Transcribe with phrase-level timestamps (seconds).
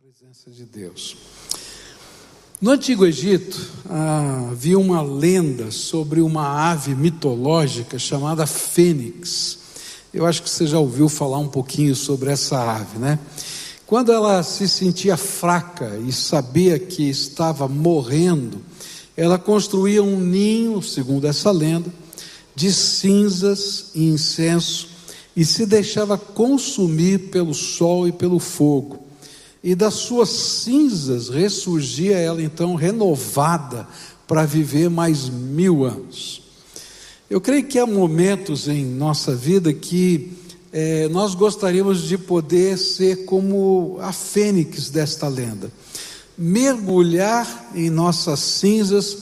[0.00, 1.16] presença de Deus.
[2.60, 3.56] No Antigo Egito
[3.88, 9.58] havia uma lenda sobre uma ave mitológica chamada fênix.
[10.12, 13.20] Eu acho que você já ouviu falar um pouquinho sobre essa ave, né?
[13.86, 18.60] Quando ela se sentia fraca e sabia que estava morrendo,
[19.16, 21.92] ela construía um ninho, segundo essa lenda,
[22.54, 24.88] de cinzas e incenso
[25.36, 29.03] e se deixava consumir pelo sol e pelo fogo
[29.64, 33.88] e das suas cinzas ressurgia ela então renovada
[34.28, 36.42] para viver mais mil anos.
[37.30, 40.34] Eu creio que há momentos em nossa vida que
[40.70, 45.72] é, nós gostaríamos de poder ser como a fênix desta lenda,
[46.36, 49.16] mergulhar em nossas cinzas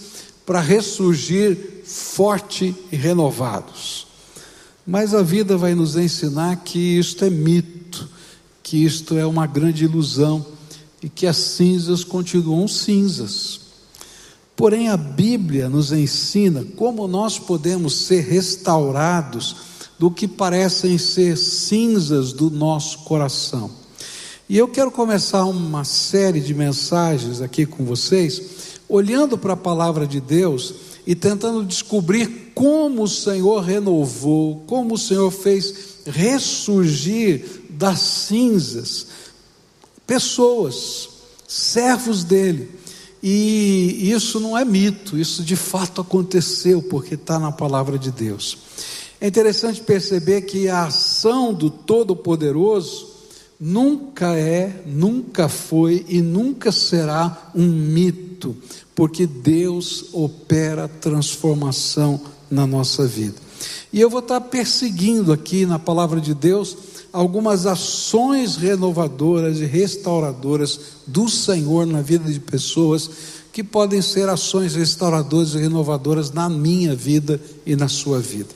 [0.44, 4.08] para ressurgir forte e renovados.
[4.84, 7.81] Mas a vida vai nos ensinar que isto é mito
[8.62, 10.44] que isto é uma grande ilusão
[11.02, 13.60] e que as cinzas continuam cinzas.
[14.54, 19.56] Porém, a Bíblia nos ensina como nós podemos ser restaurados
[19.98, 23.70] do que parecem ser cinzas do nosso coração.
[24.48, 28.42] E eu quero começar uma série de mensagens aqui com vocês,
[28.88, 30.74] olhando para a palavra de Deus
[31.06, 39.08] e tentando descobrir como o Senhor renovou, como o Senhor fez ressurgir das cinzas,
[40.06, 41.08] pessoas,
[41.48, 42.70] servos dele.
[43.20, 48.56] E isso não é mito, isso de fato aconteceu, porque está na palavra de Deus.
[49.20, 53.10] É interessante perceber que a ação do Todo-Poderoso
[53.58, 58.56] nunca é, nunca foi e nunca será um mito,
[58.94, 63.34] porque Deus opera transformação na nossa vida.
[63.92, 70.80] E eu vou estar perseguindo aqui na palavra de Deus algumas ações renovadoras e restauradoras
[71.06, 73.10] do Senhor na vida de pessoas
[73.52, 78.48] que podem ser ações restauradoras e renovadoras na minha vida e na sua vida.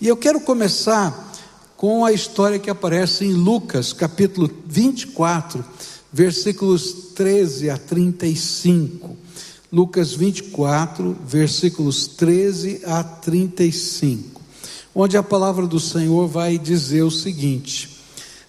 [0.00, 1.32] E eu quero começar
[1.76, 5.64] com a história que aparece em Lucas, capítulo 24,
[6.12, 9.16] versículos 13 a 35.
[9.72, 14.40] Lucas 24, versículos 13 a 35,
[14.94, 17.91] onde a palavra do Senhor vai dizer o seguinte: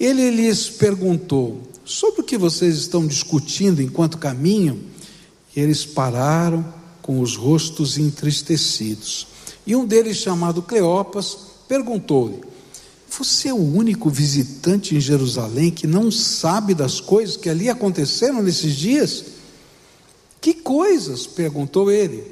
[0.00, 4.78] Ele lhes perguntou: Sobre o que vocês estão discutindo enquanto caminham?
[5.54, 6.64] E eles pararam
[7.02, 9.26] com os rostos entristecidos.
[9.66, 11.36] E um deles, chamado Cleopas,
[11.68, 12.40] perguntou-lhe:
[13.10, 18.42] Você é o único visitante em Jerusalém que não sabe das coisas que ali aconteceram
[18.42, 19.24] nesses dias?
[20.40, 21.26] Que coisas?
[21.26, 22.24] perguntou ele.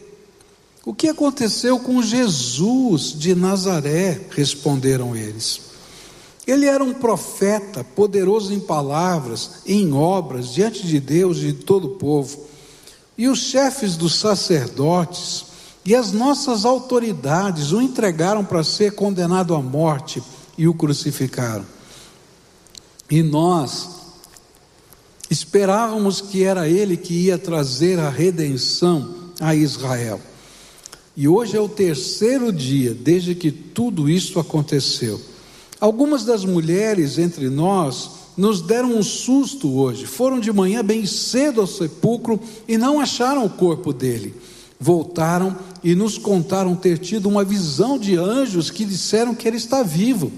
[0.86, 4.22] O que aconteceu com Jesus de Nazaré?
[4.30, 5.67] responderam eles.
[6.48, 11.88] Ele era um profeta, poderoso em palavras, em obras, diante de Deus e de todo
[11.88, 12.42] o povo.
[13.18, 15.44] E os chefes dos sacerdotes
[15.84, 20.22] e as nossas autoridades o entregaram para ser condenado à morte
[20.56, 21.66] e o crucificaram.
[23.10, 23.90] E nós
[25.28, 30.18] esperávamos que era ele que ia trazer a redenção a Israel.
[31.14, 35.20] E hoje é o terceiro dia desde que tudo isso aconteceu.
[35.80, 40.06] Algumas das mulheres entre nós nos deram um susto hoje.
[40.06, 44.34] Foram de manhã bem cedo ao sepulcro e não acharam o corpo dele.
[44.80, 49.82] Voltaram e nos contaram ter tido uma visão de anjos que disseram que ele está
[49.82, 50.32] vivo.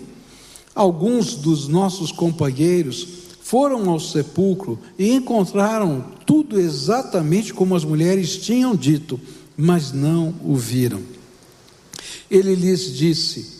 [0.74, 3.06] Alguns dos nossos companheiros
[3.42, 9.20] foram ao sepulcro e encontraram tudo exatamente como as mulheres tinham dito,
[9.56, 11.00] mas não o viram.
[12.30, 13.59] Ele lhes disse: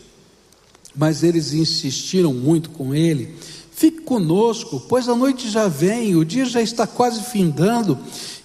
[0.95, 3.35] mas eles insistiram muito com ele,
[3.81, 7.97] Fique conosco, pois a noite já vem, o dia já está quase findando.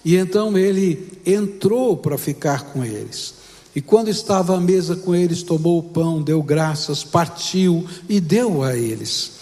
[0.03, 3.35] E então ele entrou para ficar com eles.
[3.75, 8.63] E quando estava à mesa com eles, tomou o pão, deu graças, partiu e deu
[8.63, 9.33] a eles.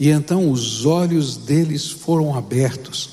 [0.00, 3.10] E então os olhos deles foram abertos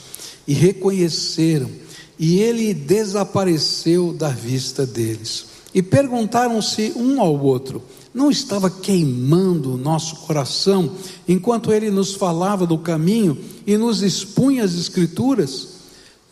[0.47, 1.69] e reconheceram,
[2.17, 5.45] e ele desapareceu da vista deles.
[5.75, 10.91] E perguntaram-se um ao outro: não estava queimando o nosso coração
[11.27, 15.69] enquanto ele nos falava do caminho e nos expunha as Escrituras?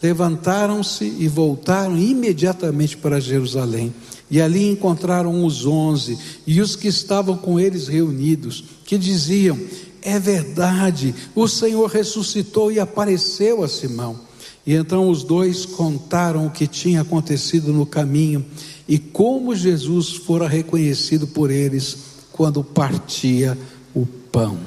[0.02, 3.94] Levantaram-se e voltaram imediatamente para Jerusalém.
[4.32, 9.60] E ali encontraram os onze e os que estavam com eles reunidos, que diziam:
[10.02, 14.20] É verdade, o Senhor ressuscitou e apareceu a Simão.
[14.66, 18.46] E então os dois contaram o que tinha acontecido no caminho
[18.90, 21.96] e como Jesus fora reconhecido por eles
[22.32, 23.56] quando partia
[23.94, 24.58] o pão.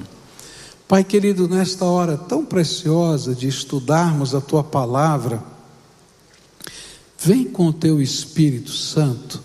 [0.86, 5.42] Pai querido, nesta hora tão preciosa de estudarmos a tua palavra,
[7.18, 9.42] vem com o teu Espírito Santo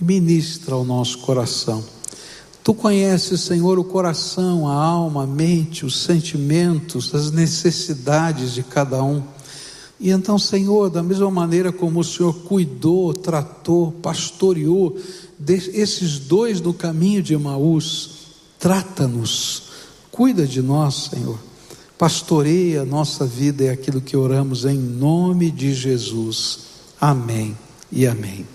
[0.00, 1.84] e ministra ao nosso coração.
[2.64, 9.02] Tu conheces, Senhor, o coração, a alma, a mente, os sentimentos, as necessidades de cada
[9.02, 9.22] um.
[9.98, 14.98] E então, Senhor, da mesma maneira como o Senhor cuidou, tratou, pastoreou
[15.48, 18.10] esses dois no caminho de Emaús,
[18.58, 19.62] trata-nos,
[20.10, 21.38] cuida de nós, Senhor.
[21.98, 26.58] Pastoreia a nossa vida, é aquilo que oramos em nome de Jesus.
[27.00, 27.56] Amém
[27.90, 28.46] e amém.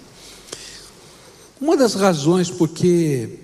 [1.59, 3.39] Uma das razões porque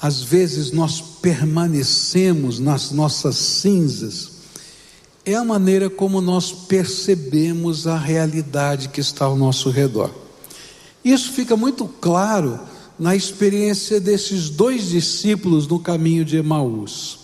[0.00, 4.33] às vezes nós permanecemos nas nossas cinzas
[5.24, 10.10] é a maneira como nós percebemos a realidade que está ao nosso redor.
[11.04, 12.60] Isso fica muito claro
[12.98, 17.18] na experiência desses dois discípulos no caminho de Emaús.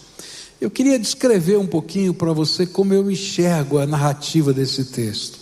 [0.60, 5.38] Eu queria descrever um pouquinho para você como eu enxergo a narrativa desse texto.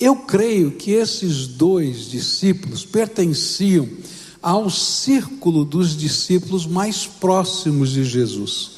[0.00, 3.88] Eu creio que esses dois discípulos pertenciam
[4.40, 8.77] ao círculo dos discípulos mais próximos de Jesus.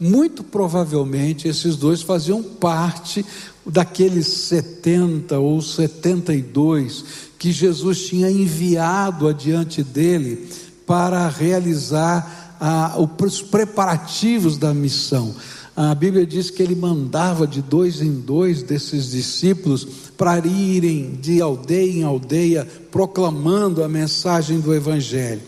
[0.00, 3.24] Muito provavelmente esses dois faziam parte
[3.66, 7.04] daqueles 70 ou 72
[7.38, 10.48] que Jesus tinha enviado adiante dele
[10.86, 15.34] para realizar ah, os preparativos da missão.
[15.76, 19.86] A Bíblia diz que ele mandava de dois em dois desses discípulos
[20.16, 25.40] para irem de aldeia em aldeia proclamando a mensagem do Evangelho.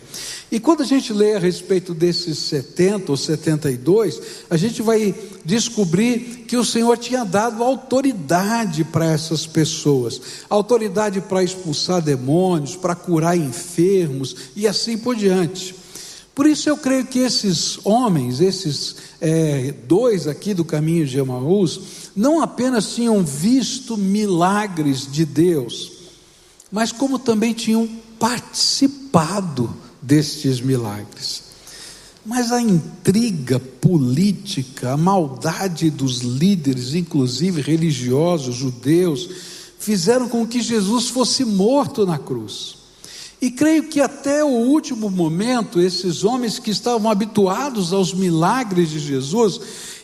[0.53, 4.21] E quando a gente lê a respeito desses 70 ou 72,
[4.51, 11.43] a gente vai descobrir que o Senhor tinha dado autoridade para essas pessoas autoridade para
[11.43, 15.73] expulsar demônios, para curar enfermos e assim por diante.
[16.35, 21.81] Por isso eu creio que esses homens, esses é, dois aqui do caminho de Emaús,
[22.15, 25.93] não apenas tinham visto milagres de Deus,
[26.71, 27.89] mas como também tinham
[28.19, 31.53] participado destes milagres.
[32.25, 39.29] Mas a intriga política, a maldade dos líderes, inclusive religiosos, judeus,
[39.79, 42.77] fizeram com que Jesus fosse morto na cruz.
[43.41, 48.99] E creio que até o último momento, esses homens que estavam habituados aos milagres de
[48.99, 49.59] Jesus,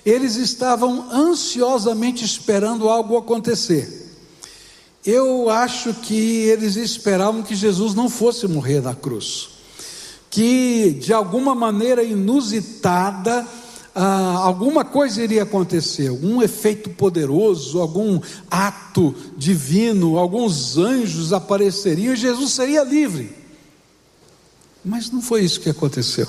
[0.05, 4.07] eles estavam ansiosamente esperando algo acontecer.
[5.05, 9.58] Eu acho que eles esperavam que Jesus não fosse morrer na cruz
[10.29, 13.45] que de alguma maneira inusitada,
[13.95, 22.17] ah, alguma coisa iria acontecer, algum efeito poderoso, algum ato divino, alguns anjos apareceriam e
[22.17, 23.35] Jesus seria livre.
[24.85, 26.27] Mas não foi isso que aconteceu.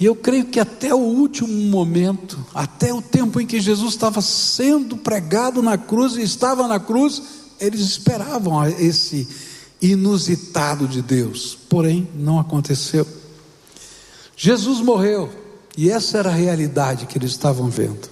[0.00, 4.22] E eu creio que até o último momento, até o tempo em que Jesus estava
[4.22, 7.22] sendo pregado na cruz e estava na cruz,
[7.60, 9.28] eles esperavam esse
[9.80, 13.06] inusitado de Deus, porém não aconteceu.
[14.36, 15.30] Jesus morreu,
[15.76, 18.08] e essa era a realidade que eles estavam vendo.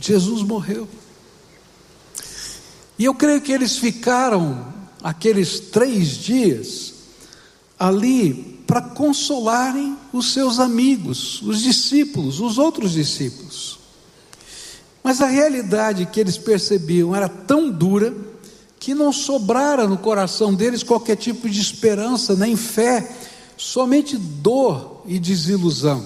[0.00, 0.88] Jesus morreu.
[2.98, 4.72] E eu creio que eles ficaram
[5.02, 6.94] aqueles três dias
[7.78, 13.78] ali para consolarem os seus amigos, os discípulos, os outros discípulos.
[15.02, 18.14] Mas a realidade que eles percebiam era tão dura
[18.80, 23.14] que não sobrara no coração deles qualquer tipo de esperança, nem fé,
[23.54, 26.02] somente dor e desilusão.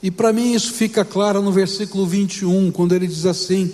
[0.00, 3.72] E para mim isso fica claro no versículo 21, quando ele diz assim: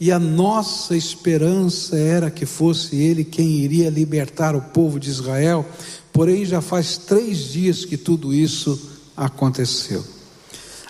[0.00, 5.66] E a nossa esperança era que fosse ele quem iria libertar o povo de Israel,
[6.10, 8.80] porém já faz três dias que tudo isso
[9.14, 10.02] aconteceu.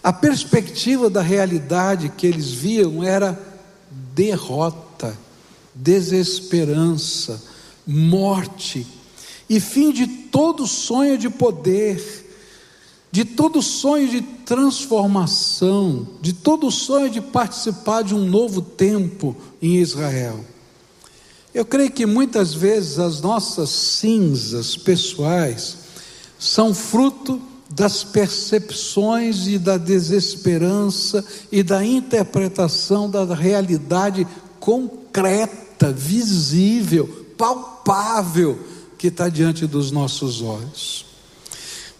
[0.00, 3.36] A perspectiva da realidade que eles viam era
[4.14, 4.87] derrota,
[5.82, 7.42] desesperança,
[7.86, 8.86] morte
[9.48, 12.26] e fim de todo sonho de poder,
[13.10, 19.76] de todo sonho de transformação, de todo sonho de participar de um novo tempo em
[19.76, 20.44] Israel.
[21.54, 25.78] Eu creio que muitas vezes as nossas cinzas pessoais
[26.38, 34.26] são fruto das percepções e da desesperança e da interpretação da realidade
[34.60, 38.58] concreta, visível, palpável
[38.98, 41.06] que está diante dos nossos olhos.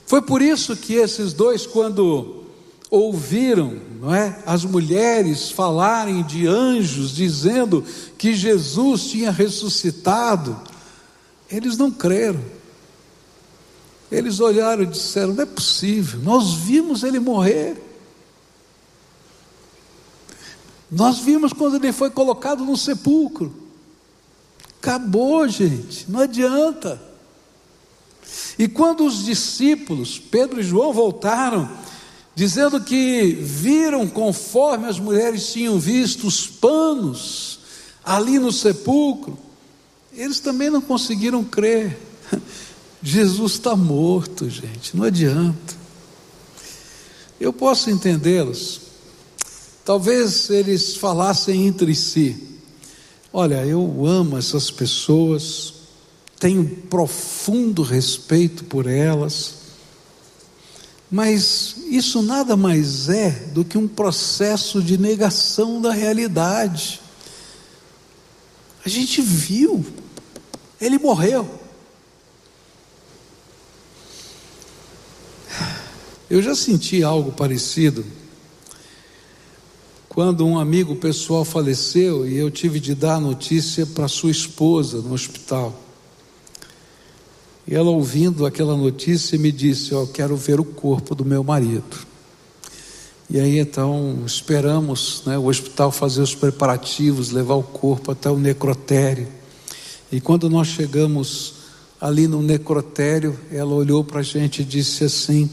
[0.04, 2.44] Foi por isso que esses dois, quando
[2.90, 7.84] ouviram não é, as mulheres falarem de anjos dizendo
[8.16, 10.58] que Jesus tinha ressuscitado,
[11.50, 12.42] eles não creram.
[14.10, 17.84] Eles olharam e disseram: não é possível, nós vimos ele morrer.
[20.90, 23.67] Nós vimos quando ele foi colocado no sepulcro.
[24.88, 26.98] Acabou, gente, não adianta.
[28.58, 31.70] E quando os discípulos, Pedro e João, voltaram,
[32.34, 37.58] dizendo que viram conforme as mulheres tinham visto os panos
[38.02, 39.38] ali no sepulcro,
[40.10, 41.98] eles também não conseguiram crer.
[43.02, 45.76] Jesus está morto, gente, não adianta.
[47.38, 48.80] Eu posso entendê-los.
[49.84, 52.47] Talvez eles falassem entre si:
[53.32, 55.74] Olha, eu amo essas pessoas,
[56.40, 59.54] tenho profundo respeito por elas,
[61.10, 67.00] mas isso nada mais é do que um processo de negação da realidade.
[68.84, 69.84] A gente viu,
[70.80, 71.58] ele morreu.
[76.30, 78.04] Eu já senti algo parecido
[80.08, 85.12] quando um amigo pessoal faleceu e eu tive de dar notícia para sua esposa no
[85.12, 85.74] hospital.
[87.66, 92.08] E ela, ouvindo aquela notícia, me disse: Eu quero ver o corpo do meu marido.
[93.30, 98.38] E aí então esperamos né, o hospital fazer os preparativos, levar o corpo até o
[98.38, 99.28] necrotério.
[100.10, 101.56] E quando nós chegamos
[102.00, 105.50] ali no necrotério, ela olhou para a gente e disse assim: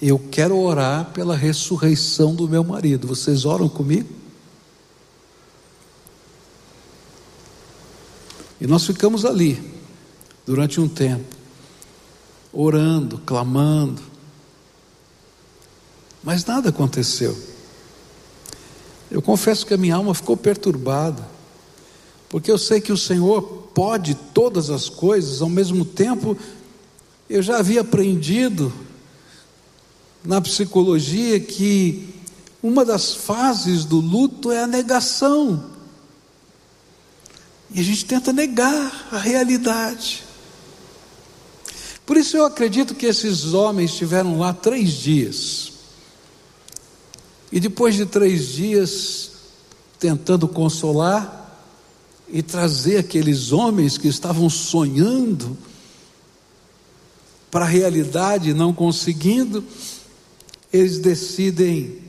[0.00, 3.06] eu quero orar pela ressurreição do meu marido.
[3.06, 4.08] Vocês oram comigo?
[8.60, 9.72] E nós ficamos ali
[10.46, 11.24] durante um tempo,
[12.52, 14.02] orando, clamando,
[16.22, 17.36] mas nada aconteceu.
[19.10, 21.22] Eu confesso que a minha alma ficou perturbada,
[22.28, 23.42] porque eu sei que o Senhor
[23.74, 26.36] pode todas as coisas, ao mesmo tempo,
[27.28, 28.72] eu já havia aprendido
[30.24, 32.08] na psicologia que
[32.62, 35.70] uma das fases do luto é a negação.
[37.70, 40.24] E a gente tenta negar a realidade.
[42.06, 45.72] Por isso eu acredito que esses homens estiveram lá três dias.
[47.52, 49.30] E depois de três dias,
[49.98, 51.42] tentando consolar
[52.28, 55.56] e trazer aqueles homens que estavam sonhando
[57.50, 59.64] para a realidade, não conseguindo,
[60.74, 62.02] eles decidem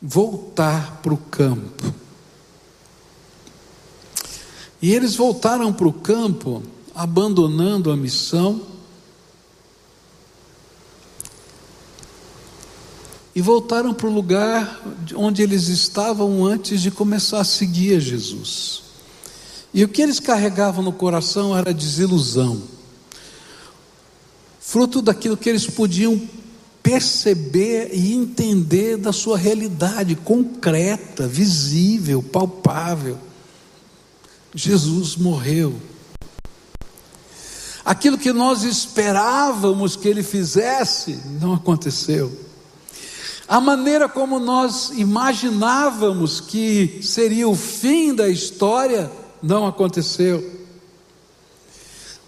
[0.00, 1.92] voltar para o campo.
[4.80, 6.62] E eles voltaram para o campo,
[6.94, 8.62] abandonando a missão,
[13.34, 14.80] e voltaram para o lugar
[15.16, 18.82] onde eles estavam antes de começar a seguir a Jesus.
[19.74, 22.62] E o que eles carregavam no coração era desilusão,
[24.60, 26.22] fruto daquilo que eles podiam
[26.82, 33.18] perceber e entender da sua realidade concreta, visível, palpável.
[34.54, 35.74] Jesus morreu.
[37.84, 42.32] Aquilo que nós esperávamos que ele fizesse, não aconteceu.
[43.48, 49.10] A maneira como nós imaginávamos que seria o fim da história,
[49.42, 50.61] não aconteceu.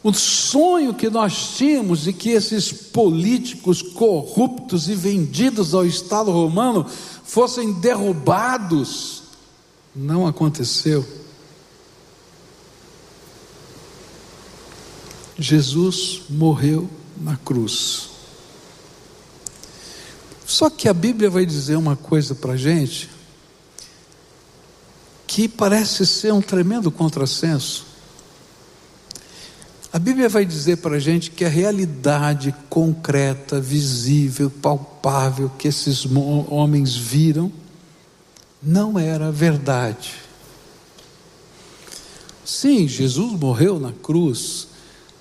[0.04, 6.87] O sonho que nós tínhamos de que esses políticos corruptos e vendidos ao Estado romano
[7.25, 9.23] fossem derrubados,
[9.96, 11.02] não aconteceu.
[15.38, 18.11] Jesus morreu na cruz.
[20.44, 23.08] Só que a Bíblia vai dizer uma coisa para a gente
[25.26, 27.93] que parece ser um tremendo contrassenso.
[29.94, 36.04] A Bíblia vai dizer para a gente que a realidade concreta, visível, palpável que esses
[36.48, 37.52] homens viram,
[38.60, 40.14] não era verdade.
[42.44, 44.66] Sim, Jesus morreu na cruz,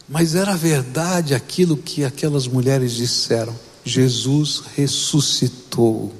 [0.09, 3.53] mas era verdade aquilo que aquelas mulheres disseram:
[3.85, 6.11] Jesus ressuscitou.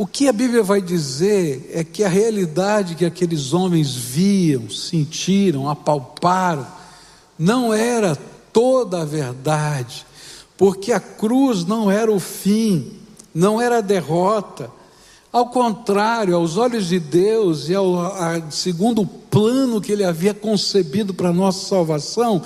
[0.00, 5.68] O que a Bíblia vai dizer é que a realidade que aqueles homens viam, sentiram,
[5.68, 6.66] apalparam,
[7.38, 8.16] não era
[8.50, 10.06] toda a verdade,
[10.56, 12.92] porque a cruz não era o fim,
[13.34, 14.70] não era a derrota.
[15.30, 20.32] Ao contrário, aos olhos de Deus e ao a, segundo o plano que Ele havia
[20.32, 22.42] concebido para a nossa salvação,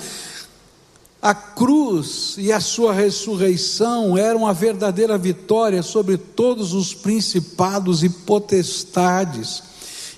[1.25, 8.09] a cruz e a sua ressurreição eram a verdadeira vitória sobre todos os principados e
[8.09, 9.63] potestades,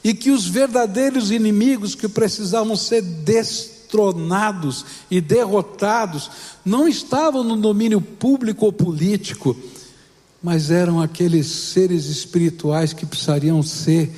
[0.03, 6.29] e que os verdadeiros inimigos que precisavam ser destronados e derrotados
[6.65, 9.55] não estavam no domínio público ou político,
[10.43, 14.11] mas eram aqueles seres espirituais que precisariam ser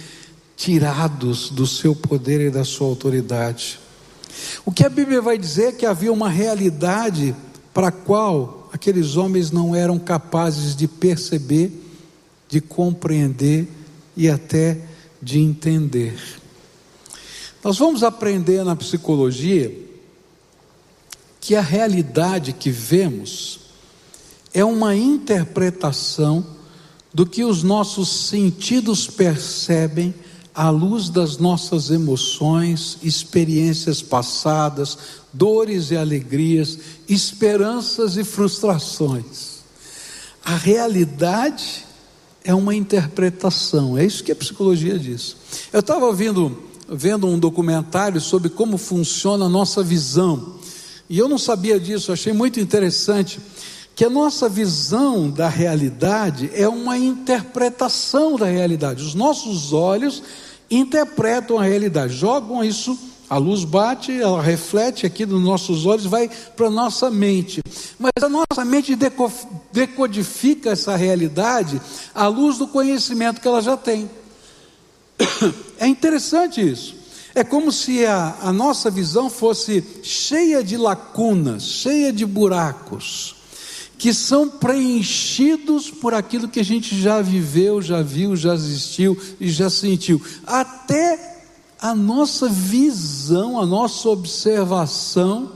[0.57, 3.79] tirados do seu poder e da sua autoridade.
[4.65, 7.35] O que a Bíblia vai dizer é que havia uma realidade
[7.73, 11.71] para a qual aqueles homens não eram capazes de perceber,
[12.47, 13.67] de compreender
[14.15, 14.77] e até
[15.21, 16.17] de entender.
[17.63, 19.73] Nós vamos aprender na psicologia
[21.41, 23.59] que a realidade que vemos
[24.53, 26.45] é uma interpretação
[27.13, 30.13] do que os nossos sentidos percebem
[30.59, 34.97] à luz das nossas emoções, experiências passadas,
[35.31, 39.59] dores e alegrias, esperanças e frustrações.
[40.43, 41.85] A realidade
[42.43, 45.37] é uma interpretação, é isso que a psicologia diz.
[45.71, 50.55] Eu estava vendo, vendo um documentário sobre como funciona a nossa visão,
[51.09, 53.39] e eu não sabia disso, achei muito interessante
[53.95, 59.01] que a nossa visão da realidade é uma interpretação da realidade.
[59.01, 60.21] Os nossos olhos
[60.69, 62.97] interpretam a realidade, jogam isso,
[63.29, 67.61] a luz bate, ela reflete aqui nos nossos olhos, vai para a nossa mente.
[67.99, 68.97] Mas a nossa mente
[69.71, 71.79] decodifica essa realidade
[72.13, 74.09] à luz do conhecimento que ela já tem.
[75.81, 76.93] É interessante isso.
[77.33, 83.38] É como se a, a nossa visão fosse cheia de lacunas, cheia de buracos
[83.99, 89.49] que são preenchidos por aquilo que a gente já viveu, já viu, já assistiu e
[89.49, 90.21] já sentiu.
[90.47, 91.43] Até
[91.77, 95.51] a nossa visão, a nossa observação,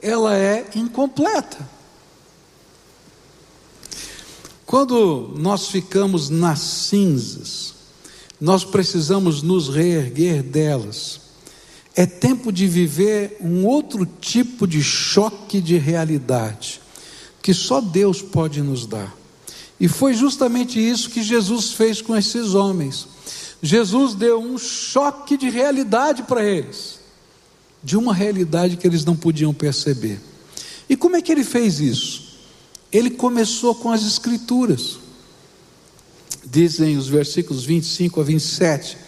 [0.00, 1.68] ela é incompleta.
[4.64, 7.74] Quando nós ficamos nas cinzas,
[8.40, 11.20] nós precisamos nos reerguer delas.
[11.96, 16.80] É tempo de viver um outro tipo de choque de realidade
[17.48, 19.16] que só Deus pode nos dar.
[19.80, 23.08] E foi justamente isso que Jesus fez com esses homens.
[23.62, 26.98] Jesus deu um choque de realidade para eles,
[27.82, 30.20] de uma realidade que eles não podiam perceber.
[30.90, 32.36] E como é que ele fez isso?
[32.92, 34.98] Ele começou com as Escrituras.
[36.44, 38.98] Dizem os versículos 25 a 27.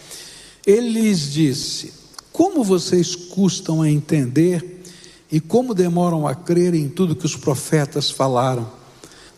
[0.65, 1.93] Ele lhes disse:
[2.31, 4.80] Como vocês custam a entender
[5.31, 8.69] e como demoram a crer em tudo que os profetas falaram.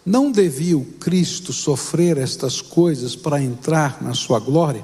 [0.06, 4.84] Não devia o Cristo sofrer estas coisas para entrar na sua glória?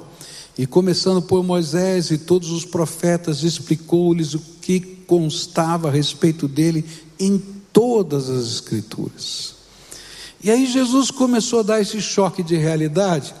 [0.56, 6.84] E começando por Moisés e todos os profetas, explicou-lhes o que constava a respeito dele
[7.18, 7.42] em
[7.72, 9.54] todas as Escrituras.
[10.42, 13.34] E aí Jesus começou a dar esse choque de realidade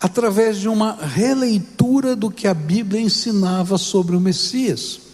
[0.00, 5.09] através de uma releitura do que a Bíblia ensinava sobre o Messias.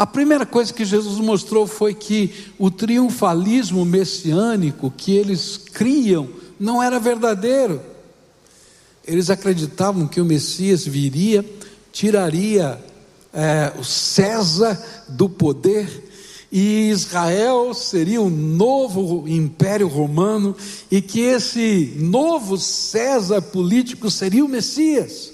[0.00, 6.26] A primeira coisa que Jesus mostrou foi que o triunfalismo messiânico que eles criam
[6.58, 7.82] não era verdadeiro.
[9.06, 11.44] Eles acreditavam que o Messias viria,
[11.92, 12.82] tiraria
[13.30, 16.08] é, o César do poder
[16.50, 20.56] e Israel seria um novo império romano
[20.90, 25.29] e que esse novo César político seria o Messias.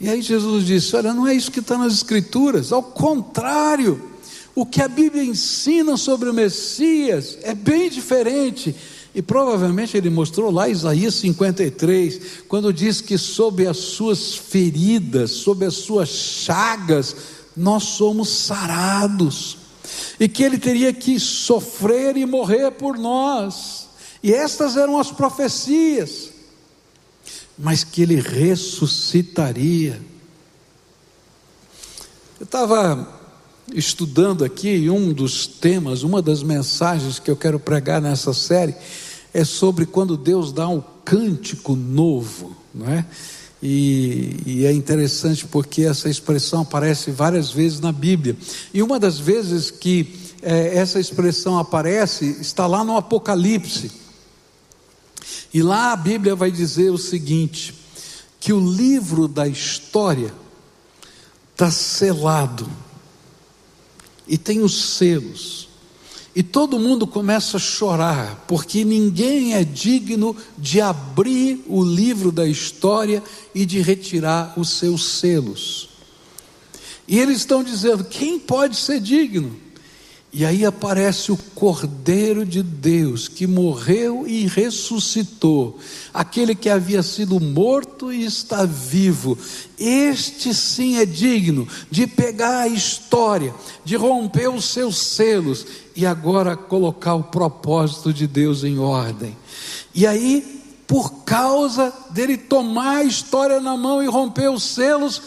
[0.00, 4.02] E aí Jesus disse: Olha, não é isso que está nas Escrituras, ao contrário,
[4.54, 8.74] o que a Bíblia ensina sobre o Messias é bem diferente.
[9.14, 15.66] E provavelmente ele mostrou lá Isaías 53, quando diz que sob as suas feridas, sob
[15.66, 17.14] as suas chagas,
[17.54, 19.58] nós somos sarados,
[20.18, 23.88] e que ele teria que sofrer e morrer por nós.
[24.22, 26.29] E estas eram as profecias
[27.60, 30.00] mas que ele ressuscitaria.
[32.38, 33.20] Eu estava
[33.74, 38.74] estudando aqui e um dos temas, uma das mensagens que eu quero pregar nessa série
[39.32, 43.04] é sobre quando Deus dá um cântico novo, não é?
[43.62, 48.34] E, e, é interessante porque essa expressão aparece várias vezes na Bíblia.
[48.72, 53.99] E uma das vezes que é, essa expressão aparece está lá no Apocalipse.
[55.52, 57.74] E lá a Bíblia vai dizer o seguinte:
[58.38, 60.32] que o livro da história
[61.52, 62.70] está selado
[64.26, 65.68] e tem os selos.
[66.34, 72.46] E todo mundo começa a chorar, porque ninguém é digno de abrir o livro da
[72.46, 75.88] história e de retirar os seus selos.
[77.08, 79.56] E eles estão dizendo: quem pode ser digno?
[80.32, 85.80] E aí aparece o Cordeiro de Deus, que morreu e ressuscitou,
[86.14, 89.36] aquele que havia sido morto e está vivo.
[89.76, 93.52] Este sim é digno de pegar a história,
[93.84, 95.66] de romper os seus selos
[95.96, 99.36] e agora colocar o propósito de Deus em ordem.
[99.92, 105.20] E aí, por causa dele tomar a história na mão e romper os selos,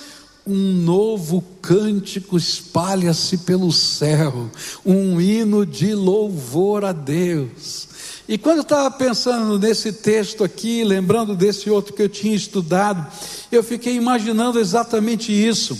[0.45, 4.49] um novo cântico espalha-se pelo céu,
[4.85, 7.87] um hino de louvor a Deus.
[8.27, 13.05] E quando eu estava pensando nesse texto aqui, lembrando desse outro que eu tinha estudado,
[13.51, 15.77] eu fiquei imaginando exatamente isso.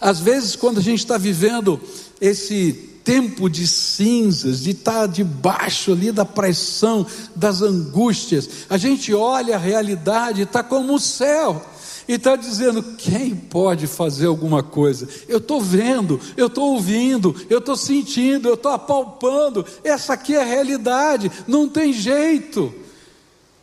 [0.00, 1.80] Às vezes, quando a gente está vivendo
[2.20, 2.72] esse
[3.04, 9.60] tempo de cinzas, de estar debaixo ali da pressão, das angústias, a gente olha a
[9.60, 11.64] realidade, está como o céu
[12.08, 15.08] e está dizendo: quem pode fazer alguma coisa?
[15.28, 20.42] Eu estou vendo, eu estou ouvindo, eu estou sentindo, eu estou apalpando, essa aqui é
[20.42, 22.74] a realidade, não tem jeito.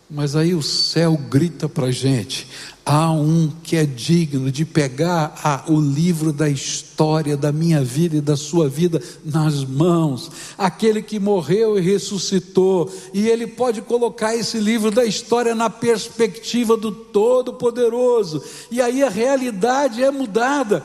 [0.10, 2.48] Mas aí o céu grita para a gente:
[2.86, 8.18] há um que é digno de pegar a, o livro da história da minha vida
[8.18, 14.36] e da sua vida nas mãos, aquele que morreu e ressuscitou, e ele pode colocar
[14.36, 20.84] esse livro da história na perspectiva do Todo-Poderoso, e aí a realidade é mudada,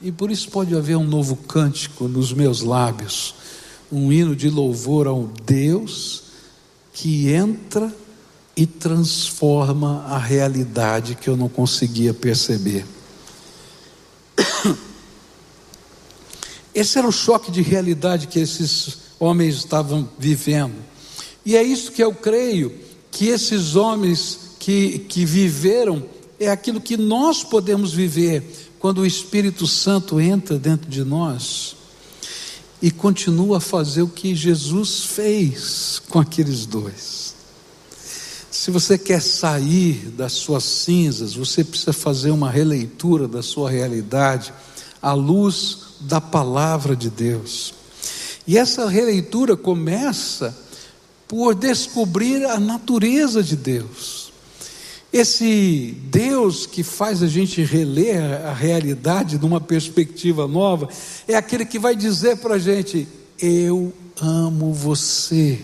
[0.00, 3.34] e por isso pode haver um novo cântico nos meus lábios,
[3.90, 6.30] um hino de louvor ao Deus
[6.92, 7.92] que entra
[8.60, 12.84] e transforma a realidade que eu não conseguia perceber.
[16.74, 20.74] Esse era o choque de realidade que esses homens estavam vivendo.
[21.44, 22.78] E é isso que eu creio
[23.10, 26.04] que esses homens que, que viveram
[26.38, 28.44] é aquilo que nós podemos viver
[28.78, 31.74] quando o Espírito Santo entra dentro de nós
[32.82, 37.29] e continua a fazer o que Jesus fez com aqueles dois.
[38.50, 44.52] Se você quer sair das suas cinzas, você precisa fazer uma releitura da sua realidade
[45.00, 47.72] à luz da palavra de Deus.
[48.46, 50.56] E essa releitura começa
[51.28, 54.32] por descobrir a natureza de Deus.
[55.12, 60.88] Esse Deus que faz a gente reler a realidade numa perspectiva nova,
[61.28, 63.06] é aquele que vai dizer para a gente:
[63.40, 65.60] Eu amo você.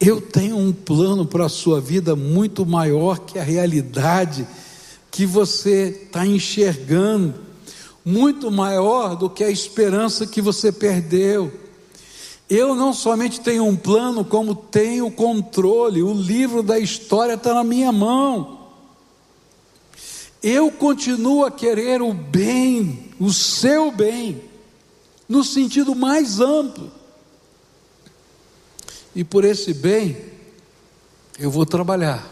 [0.00, 4.46] Eu tenho um plano para a sua vida muito maior que a realidade
[5.10, 7.34] que você está enxergando,
[8.04, 11.52] muito maior do que a esperança que você perdeu.
[12.50, 17.64] Eu não somente tenho um plano, como tenho controle, o livro da história está na
[17.64, 18.58] minha mão.
[20.42, 24.42] Eu continuo a querer o bem, o seu bem,
[25.26, 26.92] no sentido mais amplo.
[29.14, 30.16] E por esse bem,
[31.38, 32.26] eu vou trabalhar.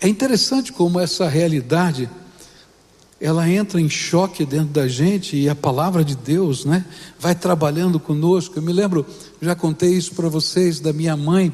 [0.00, 2.08] É interessante como essa realidade
[3.20, 6.84] ela entra em choque dentro da gente e a palavra de Deus, né,
[7.20, 8.58] vai trabalhando conosco.
[8.58, 9.06] Eu me lembro,
[9.40, 11.52] já contei isso para vocês da minha mãe.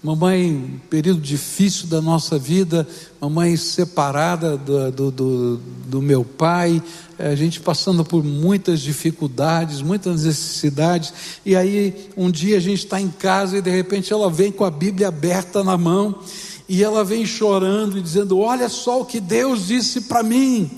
[0.00, 2.86] Mamãe, um período difícil da nossa vida,
[3.20, 6.80] mamãe separada do, do, do, do meu pai,
[7.18, 11.12] a gente passando por muitas dificuldades, muitas necessidades,
[11.44, 14.64] e aí um dia a gente está em casa e de repente ela vem com
[14.64, 16.20] a Bíblia aberta na mão,
[16.68, 20.70] e ela vem chorando e dizendo: Olha só o que Deus disse para mim.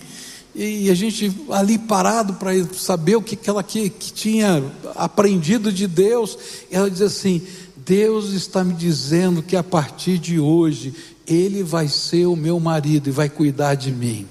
[0.55, 4.65] E a gente ali parado para saber o que, que ela que, que tinha
[4.97, 6.37] aprendido de Deus,
[6.71, 7.43] ela diz assim:
[7.91, 10.95] Deus está me dizendo que a partir de hoje
[11.27, 14.29] Ele vai ser o meu marido e vai cuidar de mim.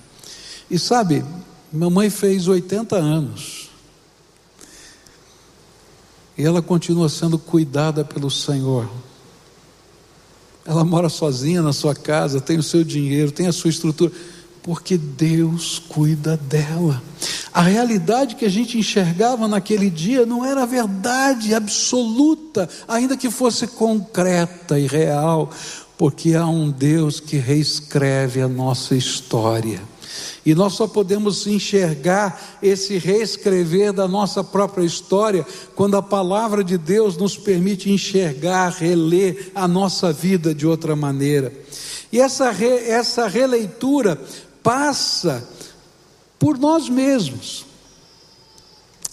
[0.72, 1.26] E sabe,
[1.70, 3.70] minha mãe fez 80 anos.
[6.38, 8.90] E ela continua sendo cuidada pelo Senhor.
[10.66, 14.10] Ela mora sozinha na sua casa, tem o seu dinheiro, tem a sua estrutura,
[14.70, 17.02] porque Deus cuida dela.
[17.52, 23.66] A realidade que a gente enxergava naquele dia não era verdade absoluta, ainda que fosse
[23.66, 25.50] concreta e real,
[25.98, 29.82] porque há um Deus que reescreve a nossa história.
[30.46, 35.44] E nós só podemos enxergar esse reescrever da nossa própria história
[35.76, 41.52] quando a palavra de Deus nos permite enxergar, reler a nossa vida de outra maneira.
[42.12, 44.20] E essa, re, essa releitura
[44.64, 45.48] passa
[46.38, 47.66] por nós mesmos.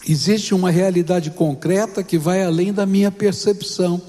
[0.09, 4.01] Existe uma realidade concreta que vai além da minha percepção.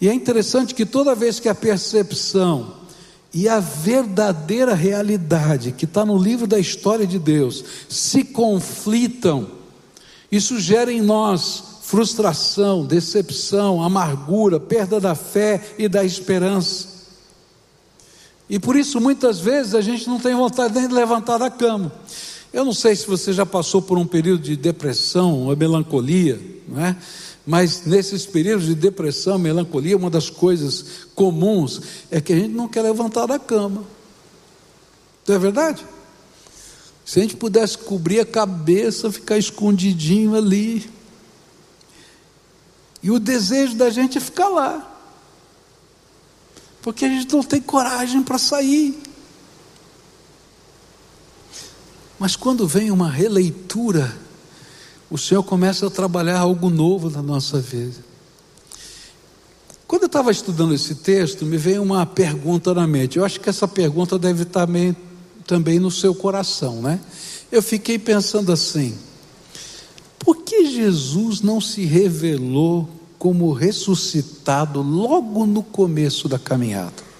[0.00, 2.76] E é interessante que toda vez que a percepção
[3.32, 9.48] e a verdadeira realidade que está no livro da história de Deus se conflitam,
[10.30, 16.91] isso gera em nós frustração, decepção, amargura, perda da fé e da esperança.
[18.52, 21.90] E por isso muitas vezes a gente não tem vontade nem de levantar da cama.
[22.52, 26.38] Eu não sei se você já passou por um período de depressão ou melancolia,
[26.68, 26.94] não é?
[27.46, 30.84] Mas nesses períodos de depressão, melancolia, uma das coisas
[31.14, 33.84] comuns é que a gente não quer levantar da cama.
[35.26, 35.82] Não é verdade?
[37.06, 40.90] Se a gente pudesse cobrir a cabeça, ficar escondidinho ali.
[43.02, 44.91] E o desejo da gente é ficar lá.
[46.82, 49.00] Porque a gente não tem coragem para sair.
[52.18, 54.20] Mas quando vem uma releitura
[55.12, 58.02] o Senhor começa a trabalhar algo novo na nossa vida.
[59.86, 63.18] Quando eu estava estudando esse texto, me veio uma pergunta na mente.
[63.18, 64.96] Eu acho que essa pergunta deve estar também,
[65.46, 66.98] também no seu coração, né?
[67.50, 68.96] Eu fiquei pensando assim:
[70.18, 72.88] por que Jesus não se revelou
[73.22, 77.12] como ressuscitado logo no começo da caminhada?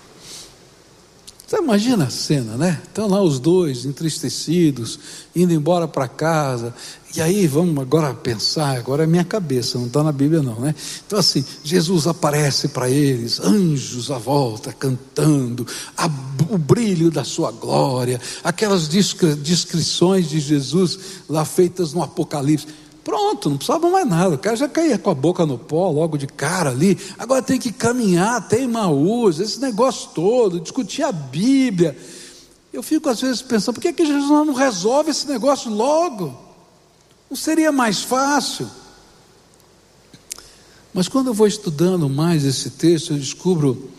[1.46, 2.80] Você imagina a cena, né?
[2.82, 4.98] Estão lá os dois entristecidos,
[5.36, 6.74] indo embora para casa.
[7.14, 10.74] E aí vamos agora pensar, agora é minha cabeça, não está na Bíblia não, né?
[11.06, 15.64] Então assim, Jesus aparece para eles, anjos à volta cantando,
[15.96, 16.10] a,
[16.50, 22.66] o brilho da sua glória, aquelas descrições de Jesus lá feitas no Apocalipse.
[23.04, 24.36] Pronto, não precisava mais nada.
[24.36, 26.98] O cara já caía com a boca no pó logo de cara ali.
[27.18, 31.96] Agora tem que caminhar até Maús, esse negócio todo, discutir a Bíblia.
[32.72, 36.38] Eu fico às vezes pensando, por que, que Jesus não resolve esse negócio logo?
[37.28, 38.68] Não seria mais fácil?
[40.94, 43.90] Mas quando eu vou estudando mais esse texto, eu descubro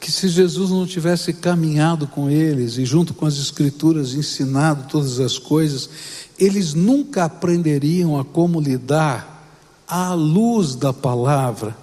[0.00, 5.20] que se Jesus não tivesse caminhado com eles e junto com as Escrituras ensinado todas
[5.20, 5.90] as coisas,
[6.38, 9.46] eles nunca aprenderiam a como lidar
[9.86, 11.76] à luz da palavra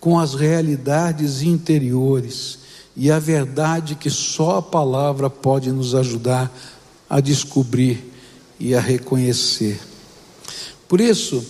[0.00, 2.60] com as realidades interiores
[2.96, 6.50] e a verdade que só a palavra pode nos ajudar
[7.08, 8.10] a descobrir
[8.58, 9.78] e a reconhecer.
[10.88, 11.44] Por isso,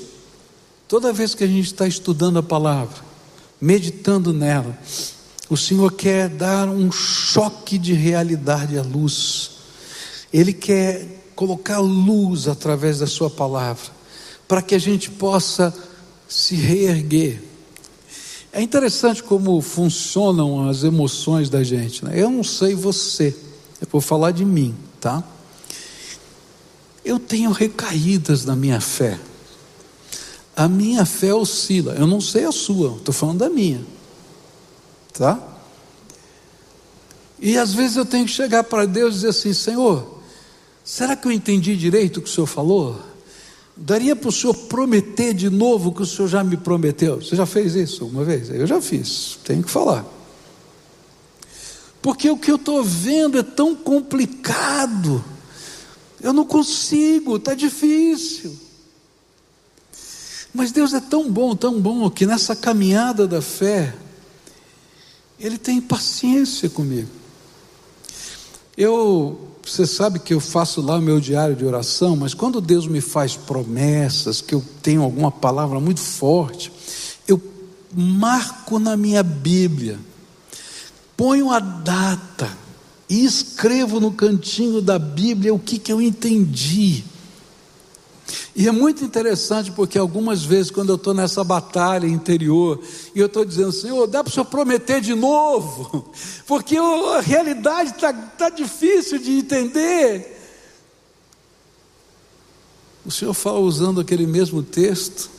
[0.88, 2.99] toda vez que a gente está estudando a palavra,
[3.61, 4.77] meditando nela,
[5.51, 9.51] o Senhor quer dar um choque de realidade à luz.
[10.33, 13.91] Ele quer colocar luz através da Sua palavra,
[14.47, 15.75] para que a gente possa
[16.29, 17.43] se reerguer.
[18.53, 22.05] É interessante como funcionam as emoções da gente.
[22.05, 22.13] Né?
[22.15, 23.37] Eu não sei você,
[23.81, 25.25] eu vou falar de mim, tá?
[27.05, 29.19] Eu tenho recaídas na minha fé.
[30.55, 31.95] A minha fé oscila.
[31.95, 33.81] Eu não sei a sua, estou falando da minha,
[35.12, 35.38] tá?
[37.38, 40.20] E às vezes eu tenho que chegar para Deus e dizer assim: Senhor,
[40.90, 43.01] Será que eu entendi direito o que o senhor falou?
[43.77, 47.23] Daria para o senhor prometer de novo o que o senhor já me prometeu?
[47.23, 48.51] Você já fez isso uma vez?
[48.51, 50.05] Eu já fiz, tenho que falar.
[52.03, 55.25] Porque o que eu estou vendo é tão complicado,
[56.20, 58.59] eu não consigo, está difícil.
[60.53, 63.94] Mas Deus é tão bom, tão bom, que nessa caminhada da fé,
[65.40, 67.09] Ele tem paciência comigo.
[68.76, 72.87] Eu você sabe que eu faço lá o meu diário de oração, mas quando Deus
[72.87, 76.72] me faz promessas, que eu tenho alguma palavra muito forte,
[77.29, 77.40] eu
[77.94, 79.98] marco na minha Bíblia,
[81.16, 82.50] ponho a data
[83.09, 87.05] e escrevo no cantinho da Bíblia o que, que eu entendi.
[88.55, 92.81] E é muito interessante porque algumas vezes, quando eu estou nessa batalha interior,
[93.14, 96.12] e eu estou dizendo, Senhor, dá para o Senhor prometer de novo,
[96.47, 100.38] porque a realidade está tá difícil de entender.
[103.05, 105.31] O Senhor fala usando aquele mesmo texto,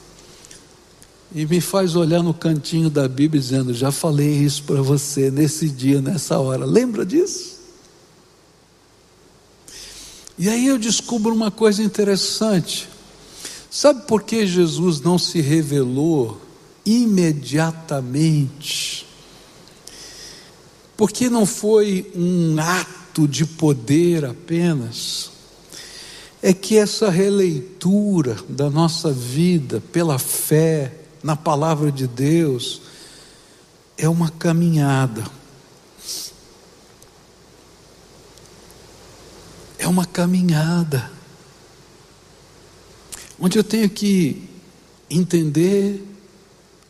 [1.34, 5.70] e me faz olhar no cantinho da Bíblia, dizendo: Já falei isso para você nesse
[5.70, 6.66] dia, nessa hora.
[6.66, 7.61] Lembra disso?
[10.38, 12.88] E aí eu descubro uma coisa interessante.
[13.70, 16.42] Sabe por que Jesus não se revelou
[16.86, 19.06] imediatamente?
[20.98, 25.30] Porque não foi um ato de poder apenas.
[26.42, 32.82] É que essa releitura da nossa vida pela fé na palavra de Deus
[33.98, 35.24] é uma caminhada
[39.92, 41.12] uma caminhada,
[43.40, 44.50] onde eu tenho que
[45.10, 46.08] entender,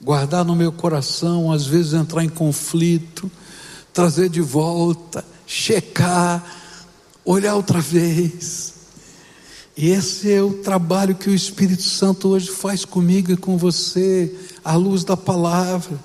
[0.02, 3.30] guardar no meu coração, às vezes entrar em conflito,
[3.92, 6.46] trazer de volta, checar,
[7.26, 8.74] olhar outra vez.
[9.76, 14.34] E esse é o trabalho que o Espírito Santo hoje faz comigo e com você,
[14.64, 15.98] à luz da palavra.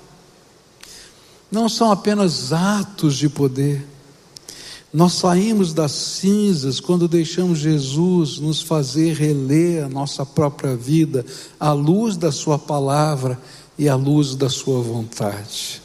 [1.51, 3.85] Não são apenas atos de poder,
[4.97, 11.23] nós saímos das cinzas quando deixamos Jesus nos fazer reler a nossa própria vida
[11.59, 13.39] à luz da Sua palavra
[13.77, 15.83] e à luz da Sua vontade.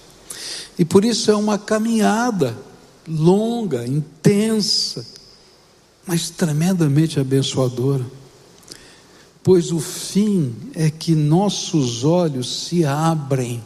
[0.78, 2.56] E por isso é uma caminhada
[3.06, 5.04] longa, intensa,
[6.06, 8.06] mas tremendamente abençoadora.
[9.42, 13.62] Pois o fim é que nossos olhos se abrem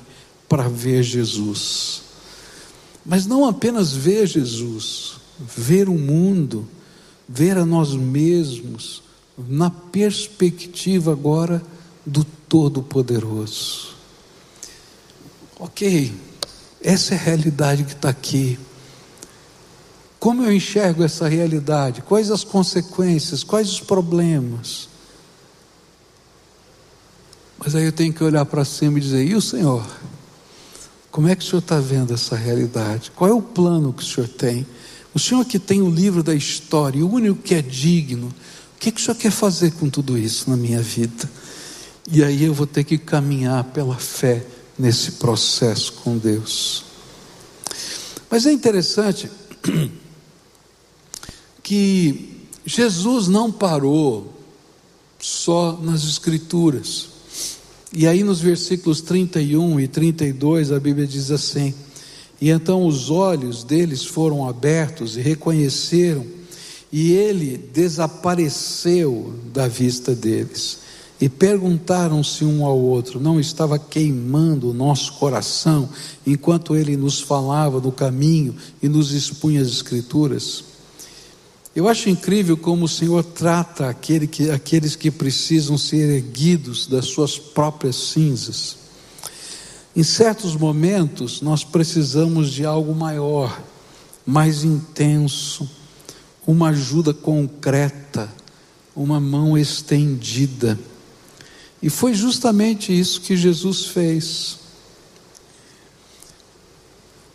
[0.48, 2.02] para ver Jesus.
[3.04, 6.66] Mas não apenas ver Jesus, ver o mundo,
[7.29, 9.03] ver a nós mesmos,
[9.37, 11.62] na perspectiva agora
[12.05, 13.94] do Todo-Poderoso.
[15.59, 16.14] Ok,
[16.83, 18.59] essa é a realidade que está aqui.
[20.18, 22.03] Como eu enxergo essa realidade?
[22.03, 23.44] Quais as consequências?
[23.44, 24.88] Quais os problemas?
[27.59, 29.87] Mas aí eu tenho que olhar para cima e dizer: e o Senhor?
[31.11, 33.11] Como é que o Senhor está vendo essa realidade?
[33.16, 34.66] Qual é o plano que o Senhor tem?
[35.16, 38.92] O Senhor que tem o livro da história, o único que é digno, o que,
[38.92, 41.31] que o Senhor quer fazer com tudo isso na minha vida?
[42.12, 44.44] E aí eu vou ter que caminhar pela fé
[44.79, 46.85] nesse processo com Deus.
[48.29, 49.31] Mas é interessante
[51.64, 54.38] que Jesus não parou
[55.18, 57.09] só nas Escrituras.
[57.90, 61.74] E aí nos versículos 31 e 32 a Bíblia diz assim:
[62.40, 66.25] e então os olhos deles foram abertos e reconheceram,
[66.92, 70.79] e ele desapareceu da vista deles.
[71.20, 75.88] E perguntaram-se um ao outro: não estava queimando o nosso coração
[76.27, 80.64] enquanto ele nos falava do caminho e nos expunha as Escrituras?
[81.75, 87.07] Eu acho incrível como o Senhor trata aquele que, aqueles que precisam ser erguidos das
[87.07, 88.86] suas próprias cinzas.
[89.96, 93.59] Em certos momentos, nós precisamos de algo maior,
[94.26, 95.66] mais intenso,
[96.46, 98.30] uma ajuda concreta,
[98.94, 100.78] uma mão estendida.
[101.82, 104.59] E foi justamente isso que Jesus fez.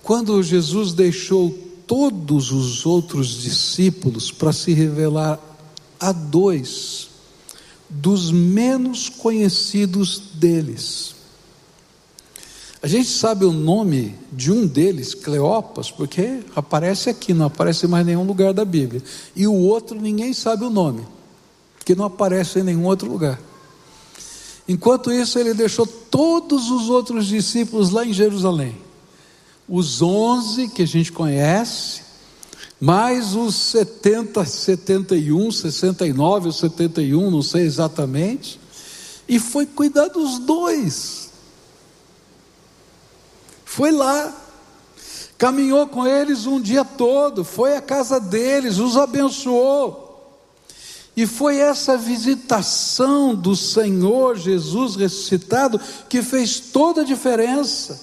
[0.03, 1.49] Quando Jesus deixou
[1.87, 5.39] todos os outros discípulos para se revelar
[5.99, 7.09] a dois
[7.89, 11.10] dos menos conhecidos deles.
[12.83, 17.89] A gente sabe o nome de um deles, Cleopas, porque aparece aqui, não aparece em
[17.89, 19.03] mais nenhum lugar da Bíblia.
[19.35, 21.05] E o outro ninguém sabe o nome,
[21.77, 23.39] porque não aparece em nenhum outro lugar.
[24.67, 28.75] Enquanto isso, ele deixou todos os outros discípulos lá em Jerusalém.
[29.69, 32.01] Os onze que a gente conhece,
[32.79, 38.59] mais os 70, 71, 69 ou 71, não sei exatamente,
[39.29, 41.30] e foi cuidar dos dois
[43.73, 44.35] foi lá,
[45.37, 50.35] caminhou com eles um dia todo, foi à casa deles, os abençoou.
[51.15, 55.79] E foi essa visitação do Senhor Jesus ressuscitado
[56.09, 57.97] que fez toda a diferença.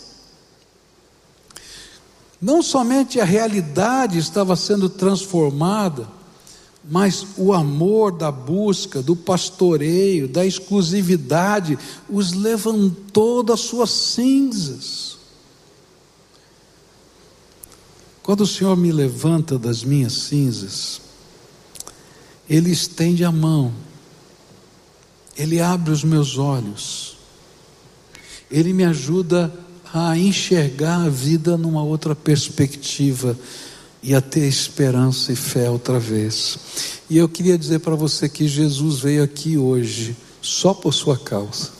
[2.40, 6.08] Não somente a realidade estava sendo transformada,
[6.82, 11.78] mas o amor da busca, do pastoreio, da exclusividade,
[12.08, 15.17] os levantou das suas cinzas.
[18.28, 21.00] Quando o Senhor me levanta das minhas cinzas,
[22.46, 23.72] Ele estende a mão,
[25.34, 27.16] Ele abre os meus olhos,
[28.50, 29.50] Ele me ajuda
[29.94, 33.34] a enxergar a vida numa outra perspectiva
[34.02, 36.58] e a ter esperança e fé outra vez.
[37.08, 41.70] E eu queria dizer para você que Jesus veio aqui hoje só por sua causa.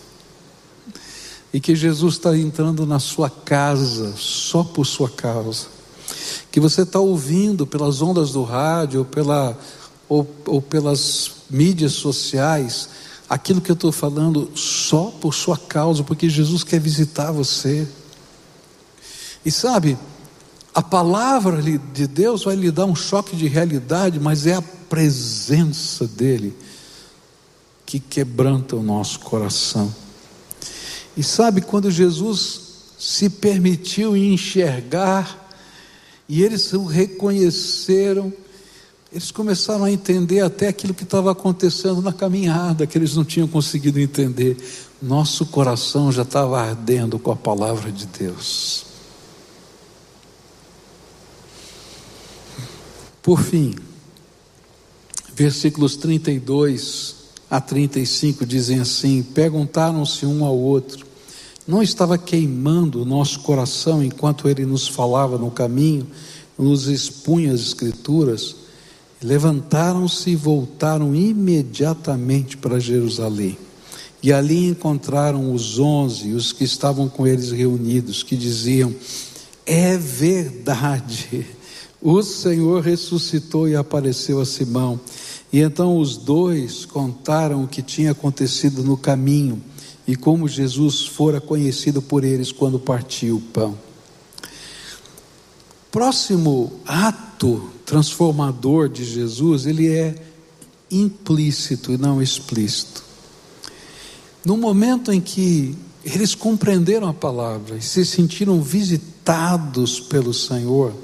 [1.53, 5.77] E que Jesus está entrando na sua casa só por sua causa
[6.51, 9.59] que você está ouvindo pelas ondas do rádio, pela
[10.09, 12.89] ou, ou pelas mídias sociais
[13.29, 17.87] aquilo que eu estou falando só por sua causa, porque Jesus quer visitar você.
[19.45, 19.99] E sabe,
[20.75, 26.07] a palavra de Deus vai lhe dar um choque de realidade, mas é a presença
[26.07, 26.57] dEle
[27.85, 29.95] que quebranta o nosso coração.
[31.17, 32.61] E sabe, quando Jesus
[32.99, 35.48] se permitiu enxergar,
[36.29, 38.33] e eles o reconheceram,
[39.11, 43.49] eles começaram a entender até aquilo que estava acontecendo na caminhada, que eles não tinham
[43.49, 44.57] conseguido entender.
[45.01, 48.85] Nosso coração já estava ardendo com a palavra de Deus.
[53.23, 53.75] Por fim,
[55.35, 57.17] versículos 32
[57.51, 61.07] a 35 dizem assim: Perguntaram-se um ao outro,
[61.69, 66.07] não estava queimando o nosso coração enquanto ele nos falava no caminho,
[66.59, 68.57] nos expunha as Escrituras?
[69.23, 73.59] Levantaram-se e voltaram imediatamente para Jerusalém.
[74.23, 78.95] E ali encontraram os onze, os que estavam com eles reunidos, que diziam:
[79.67, 81.47] É verdade,
[82.01, 84.99] o Senhor ressuscitou e apareceu a Simão.
[85.53, 89.63] E então os dois contaram o que tinha acontecido no caminho
[90.09, 93.79] e como Jesus fora conhecido por eles quando partiu o pão.
[95.93, 100.15] Próximo ato transformador de Jesus, ele é
[100.91, 103.05] implícito e não explícito.
[104.43, 110.95] No momento em que eles compreenderam a palavra e se sentiram visitados pelo Senhor,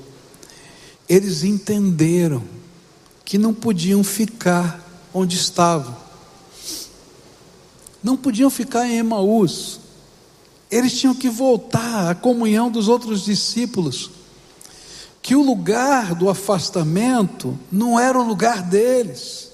[1.07, 2.43] eles entenderam
[3.23, 4.83] que não podiam ficar
[5.13, 5.95] onde estavam,
[8.05, 9.81] não podiam ficar em Emaús,
[10.71, 14.11] eles tinham que voltar à comunhão dos outros discípulos
[15.23, 19.51] que o lugar do afastamento não era o lugar deles.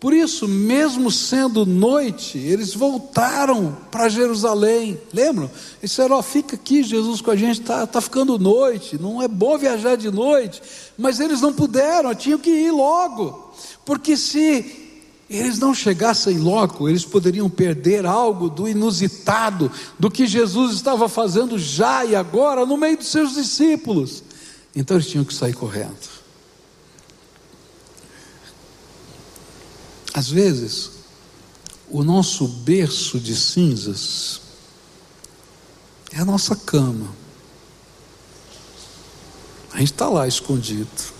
[0.00, 4.98] Por isso, mesmo sendo noite, eles voltaram para Jerusalém.
[5.12, 5.50] Lembram?
[5.80, 9.28] Eles disseram: oh, fica aqui, Jesus, com a gente, está tá ficando noite, não é
[9.28, 10.62] bom viajar de noite.
[10.96, 13.52] Mas eles não puderam, tinham que ir logo,
[13.84, 14.93] porque se
[15.28, 21.58] eles não chegassem logo, eles poderiam perder algo do inusitado, do que Jesus estava fazendo
[21.58, 24.22] já e agora no meio dos seus discípulos.
[24.76, 26.14] Então eles tinham que sair correndo.
[30.12, 30.90] Às vezes,
[31.90, 34.40] o nosso berço de cinzas
[36.12, 37.08] é a nossa cama.
[39.72, 41.13] A gente está lá escondido.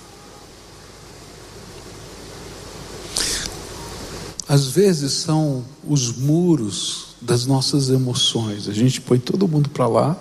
[4.47, 8.69] Às vezes são os muros das nossas emoções.
[8.69, 10.17] A gente põe todo mundo para lá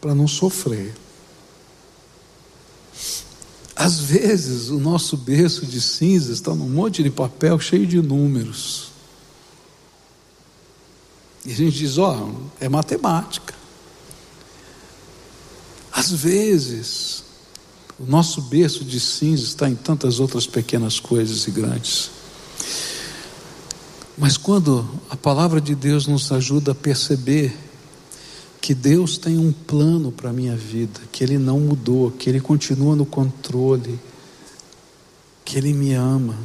[0.00, 0.94] para não sofrer.
[3.74, 8.90] Às vezes, o nosso berço de cinzas está num monte de papel cheio de números.
[11.46, 13.54] E a gente diz: ó, oh, é matemática.
[15.90, 17.24] Às vezes,
[17.98, 22.10] o nosso berço de cinzas está em tantas outras pequenas coisas e grandes.
[24.20, 27.56] Mas quando a palavra de Deus nos ajuda a perceber
[28.60, 32.38] que Deus tem um plano para a minha vida, que Ele não mudou, que Ele
[32.38, 33.98] continua no controle,
[35.42, 36.36] que Ele me ama,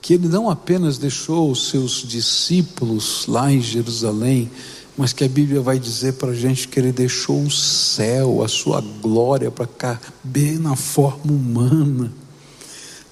[0.00, 4.50] que Ele não apenas deixou os seus discípulos lá em Jerusalém,
[4.96, 8.48] mas que a Bíblia vai dizer para a gente que Ele deixou o céu, a
[8.48, 12.10] sua glória, para caber na forma humana,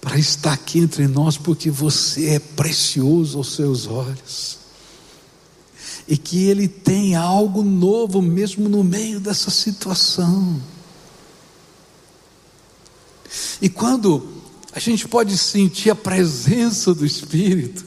[0.05, 4.59] para estar aqui entre nós, porque você é precioso aos seus olhos
[6.07, 10.61] e que Ele tem algo novo mesmo no meio dessa situação.
[13.63, 14.43] E quando
[14.75, 17.87] a gente pode sentir a presença do Espírito,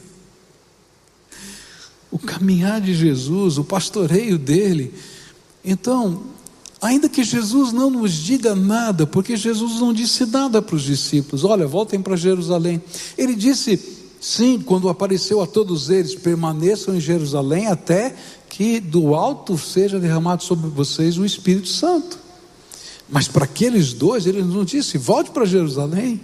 [2.10, 4.92] o caminhar de Jesus, o pastoreio dele,
[5.64, 6.24] então,
[6.80, 11.44] ainda que Jesus não nos diga nada, porque Jesus não disse nada para os discípulos,
[11.44, 12.82] olha, voltem para Jerusalém,
[13.16, 18.16] ele disse Sim, quando apareceu a todos eles, permaneçam em Jerusalém até
[18.48, 22.18] que do alto seja derramado sobre vocês o Espírito Santo.
[23.08, 26.20] Mas para aqueles dois, ele não disse: volte para Jerusalém.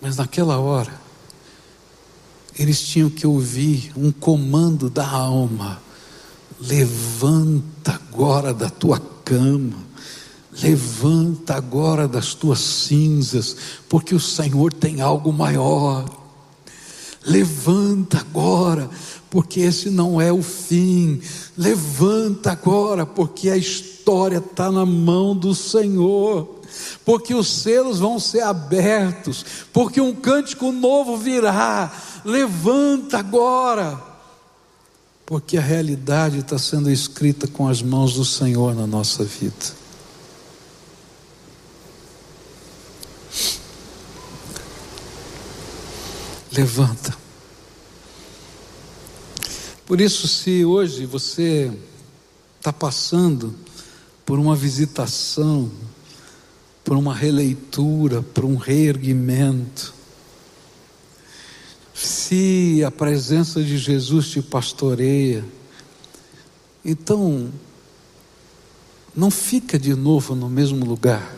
[0.00, 1.00] Mas naquela hora,
[2.58, 5.80] eles tinham que ouvir um comando da alma:
[6.60, 9.86] levanta agora da tua cama.
[10.62, 13.56] Levanta agora das tuas cinzas,
[13.88, 16.08] porque o Senhor tem algo maior.
[17.24, 18.88] Levanta agora,
[19.28, 21.20] porque esse não é o fim.
[21.58, 26.56] Levanta agora, porque a história está na mão do Senhor.
[27.04, 31.92] porque os selos vão ser abertos, porque um cântico novo virá.
[32.24, 34.02] Levanta agora,
[35.26, 39.74] porque a realidade está sendo escrita com as mãos do Senhor na nossa vida.
[46.52, 47.14] Levanta.
[49.84, 51.76] Por isso, se hoje você
[52.58, 53.52] está passando
[54.24, 55.70] por uma visitação,
[56.84, 59.92] por uma releitura, por um reerguimento,
[61.96, 65.42] se a presença de Jesus te pastoreia,
[66.84, 67.50] então
[69.14, 71.34] não fica de novo no mesmo lugar,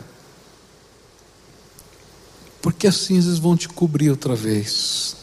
[2.61, 5.15] porque as cinzas vão te cobrir outra vez,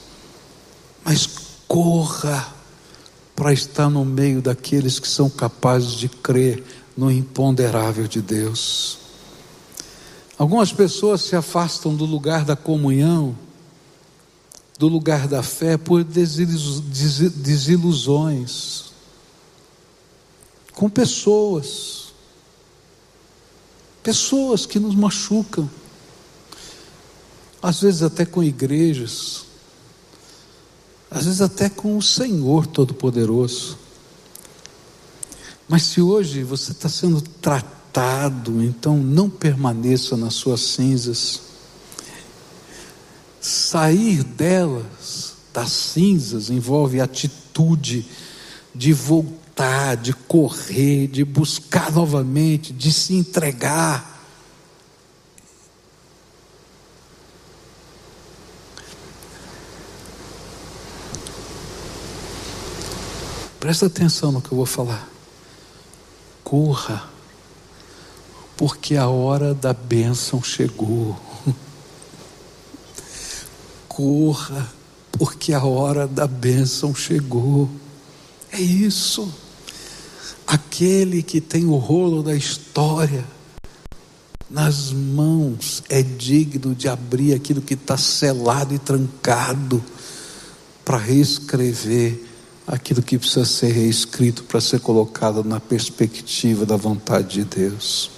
[1.04, 1.28] mas
[1.68, 2.54] corra
[3.34, 6.64] para estar no meio daqueles que são capazes de crer
[6.96, 8.98] no imponderável de Deus.
[10.38, 13.36] Algumas pessoas se afastam do lugar da comunhão,
[14.78, 18.86] do lugar da fé, por desilusões
[20.76, 22.12] com pessoas,
[24.02, 25.68] pessoas que nos machucam,
[27.62, 29.46] às vezes até com igrejas,
[31.10, 33.78] às vezes até com o Senhor Todo-Poderoso.
[35.66, 41.40] Mas se hoje você está sendo tratado, então não permaneça nas suas cinzas.
[43.46, 48.04] Sair delas, das cinzas, envolve atitude
[48.74, 54.20] de voltar, de correr, de buscar novamente, de se entregar.
[63.60, 65.08] Presta atenção no que eu vou falar.
[66.42, 67.08] Corra,
[68.56, 71.25] porque a hora da bênção chegou.
[73.96, 74.70] Corra,
[75.12, 77.66] porque a hora da bênção chegou.
[78.52, 79.26] É isso.
[80.46, 83.24] Aquele que tem o rolo da história
[84.50, 89.82] nas mãos é digno de abrir aquilo que está selado e trancado
[90.84, 92.22] para reescrever
[92.66, 98.10] aquilo que precisa ser reescrito para ser colocado na perspectiva da vontade de Deus.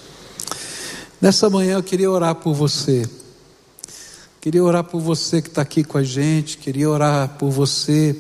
[1.21, 3.09] Nessa manhã eu queria orar por você.
[4.41, 6.59] Queria orar por você que está aqui com a gente.
[6.59, 8.17] Queria orar por você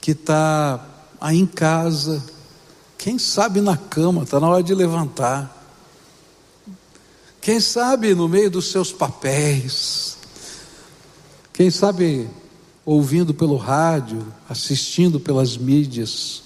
[0.00, 0.84] que está
[1.20, 2.22] aí em casa.
[2.98, 5.50] Quem sabe na cama, está na hora de levantar.
[7.40, 10.16] Quem sabe no meio dos seus papéis.
[11.52, 12.28] Quem sabe
[12.84, 16.42] ouvindo pelo rádio, assistindo pelas mídias.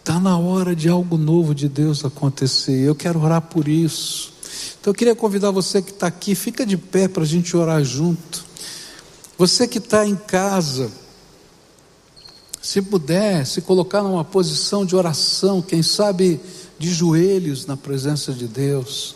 [0.00, 2.80] Está na hora de algo novo de Deus acontecer.
[2.80, 4.32] Eu quero orar por isso.
[4.80, 7.82] Então eu queria convidar você que está aqui, fica de pé para a gente orar
[7.84, 8.44] junto.
[9.36, 10.90] Você que está em casa,
[12.60, 16.40] se puder, se colocar numa posição de oração, quem sabe
[16.78, 19.14] de joelhos na presença de Deus.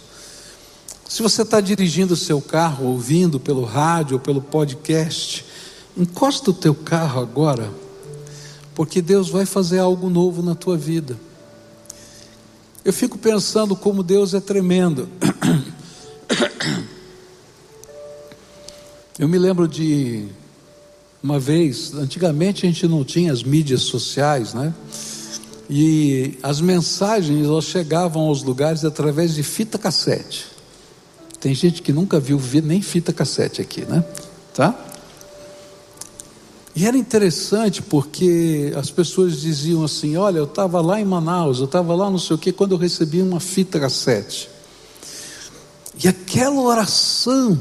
[1.09, 5.45] Se você está dirigindo o seu carro, ouvindo pelo rádio ou pelo podcast,
[5.97, 7.71] encosta o teu carro agora,
[8.75, 11.19] porque Deus vai fazer algo novo na tua vida.
[12.85, 15.09] Eu fico pensando como Deus é tremendo.
[19.17, 20.27] Eu me lembro de
[21.23, 24.75] uma vez, antigamente a gente não tinha as mídias sociais, né?
[25.71, 30.47] E as mensagens elas chegavam aos lugares através de fita cassete.
[31.41, 34.05] Tem gente que nunca viu nem fita cassete aqui, né?
[34.53, 34.77] Tá?
[36.75, 41.67] E era interessante porque as pessoas diziam assim: Olha, eu estava lá em Manaus, eu
[41.67, 44.49] estava lá não sei o que, quando eu recebi uma fita cassete.
[46.03, 47.61] E aquela oração,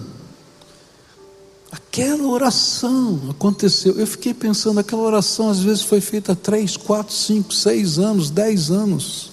[1.69, 3.99] aquela oração aconteceu.
[3.99, 8.29] Eu fiquei pensando: aquela oração às vezes foi feita há três, quatro, cinco, seis anos,
[8.29, 9.29] dez anos.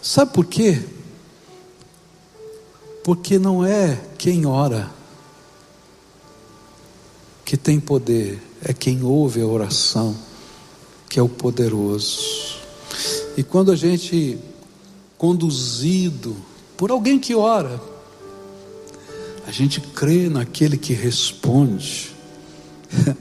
[0.00, 0.84] Sabe por quê?
[3.02, 4.95] Porque não é quem ora
[7.46, 10.16] que tem poder, é quem ouve a oração,
[11.08, 12.56] que é o poderoso.
[13.36, 14.36] E quando a gente,
[15.16, 16.36] conduzido
[16.76, 17.80] por alguém que ora,
[19.46, 22.10] a gente crê naquele que responde,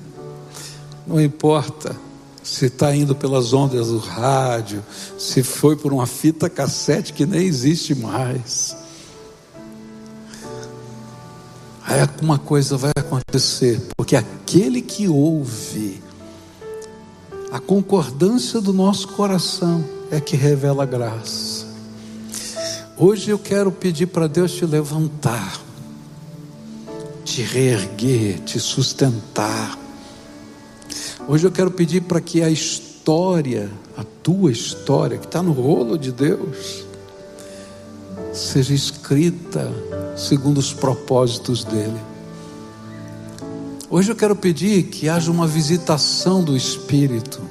[1.05, 1.95] não importa
[2.41, 4.84] se está indo pelas ondas do rádio,
[5.19, 8.76] se foi por uma fita cassete que nem existe mais
[11.95, 16.01] aí alguma coisa vai acontecer, porque aquele que ouve,
[17.51, 21.65] a concordância do nosso coração é que revela a graça.
[22.97, 25.59] Hoje eu quero pedir para Deus te levantar,
[27.23, 29.77] te reerguer, te sustentar.
[31.27, 35.97] Hoje eu quero pedir para que a história, a tua história, que está no rolo
[35.97, 36.84] de Deus,
[38.36, 39.71] seja escrita
[40.17, 41.99] segundo os propósitos dEle.
[43.89, 47.41] Hoje eu quero pedir que haja uma visitação do Espírito.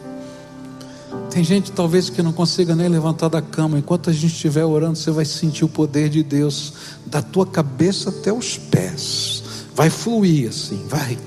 [1.31, 3.79] Tem gente talvez que não consiga nem levantar da cama.
[3.79, 6.75] Enquanto a gente estiver orando, você vai sentir o poder de Deus
[7.07, 9.43] da tua cabeça até os pés.
[9.75, 11.19] Vai fluir assim, vai.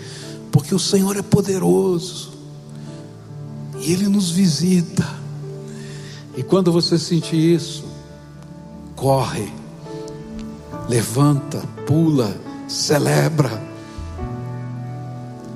[0.52, 2.32] Porque o Senhor é poderoso.
[3.80, 5.06] E Ele nos visita.
[6.38, 7.87] E quando você sentir isso,
[8.98, 9.54] corre,
[10.90, 12.36] levanta, pula,
[12.68, 13.64] celebra.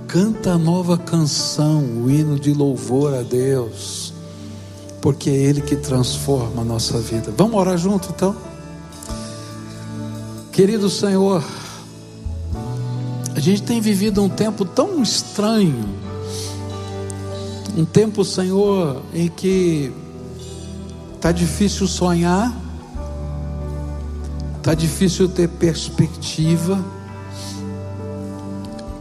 [0.08, 4.14] Canta a nova canção, o hino de louvor a Deus,
[5.02, 7.34] porque é Ele que transforma a nossa vida.
[7.36, 8.36] Vamos orar junto então?
[10.52, 11.44] Querido Senhor,
[13.34, 15.86] a gente tem vivido um tempo tão estranho,
[17.76, 19.92] um tempo, Senhor, em que
[21.16, 22.61] está difícil sonhar,
[24.62, 26.80] está difícil ter perspectiva,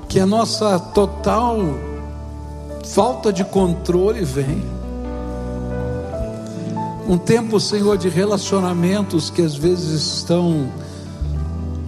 [0.09, 1.59] que a nossa total
[2.87, 4.65] falta de controle vem.
[7.07, 10.67] Um tempo, Senhor, de relacionamentos que às vezes estão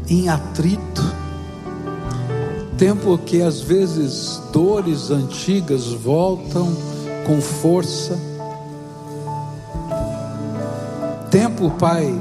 [0.07, 1.03] em atrito.
[2.77, 6.77] Tempo que às vezes dores antigas voltam
[7.27, 8.19] com força.
[11.31, 12.15] Tempo, Pai,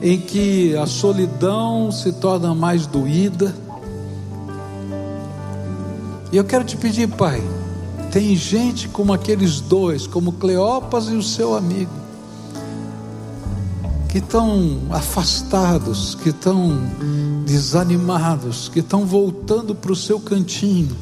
[0.00, 3.54] em que a solidão se torna mais doída.
[6.30, 7.42] E eu quero te pedir, Pai,
[8.12, 11.90] tem gente como aqueles dois, como Cleopas e o seu amigo,
[14.08, 16.78] que estão afastados, que estão
[17.44, 20.96] desanimados, que estão voltando para o seu cantinho,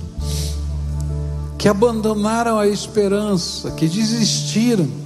[1.58, 5.05] que abandonaram a esperança, que desistiram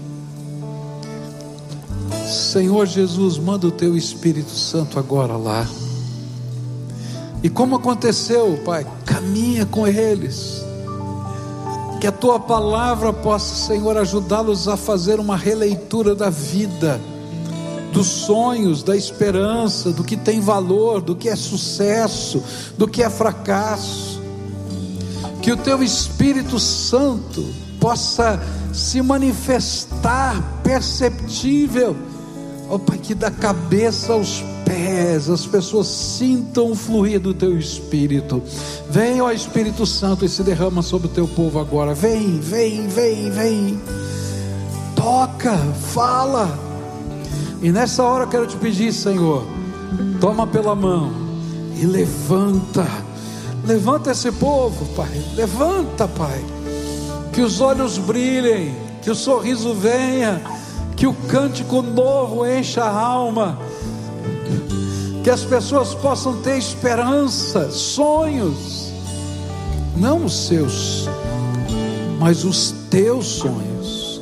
[2.31, 5.67] Senhor Jesus, manda o teu Espírito Santo agora lá.
[7.43, 10.63] E como aconteceu, Pai, caminha com eles.
[12.01, 17.01] Que a tua palavra possa, Senhor, ajudá-los a fazer uma releitura da vida,
[17.93, 22.43] dos sonhos, da esperança, do que tem valor, do que é sucesso,
[22.79, 24.21] do que é fracasso.
[25.43, 27.45] Que o teu Espírito Santo
[27.79, 28.41] possa
[28.73, 31.97] se manifestar perceptível
[32.71, 37.59] Ó oh, Pai, que da cabeça aos pés as pessoas sintam o fluir do Teu
[37.59, 38.41] Espírito.
[38.89, 41.95] Vem, ó Espírito Santo, e se derrama sobre o Teu povo agora.
[41.95, 43.81] Vem, vem, vem, vem.
[44.95, 45.57] Toca,
[45.93, 46.57] fala.
[47.61, 49.45] E nessa hora eu quero te pedir, Senhor,
[50.21, 51.11] toma pela mão
[51.77, 52.87] e levanta.
[53.67, 55.21] Levanta esse povo, Pai.
[55.35, 56.41] Levanta, Pai.
[57.33, 60.41] Que os olhos brilhem, que o sorriso venha
[61.01, 63.59] que o cântico novo encha a alma,
[65.25, 68.93] que as pessoas possam ter esperança, sonhos,
[69.97, 71.09] não os seus,
[72.19, 74.21] mas os teus sonhos.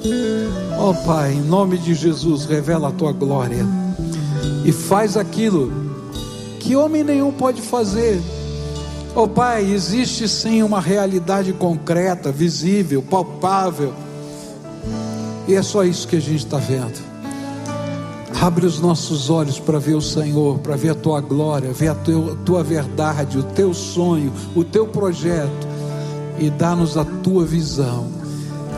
[0.78, 3.66] Ó oh, Pai, em nome de Jesus, revela a tua glória
[4.64, 5.72] e faz aquilo
[6.60, 8.22] que homem nenhum pode fazer.
[9.16, 13.92] Ó oh, Pai, existe sim uma realidade concreta, visível, palpável
[15.48, 17.08] e é só isso que a gente está vendo.
[18.40, 21.94] Abre os nossos olhos para ver o Senhor, para ver a tua glória, ver a
[21.94, 25.66] tua, a tua verdade, o teu sonho, o teu projeto
[26.38, 28.06] e dá-nos a tua visão.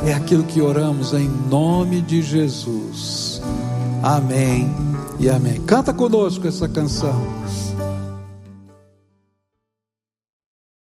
[0.07, 3.43] É aquilo que oramos em nome de Jesus.
[4.03, 4.75] Amém
[5.19, 5.61] e amém.
[5.63, 7.21] Canta conosco essa canção.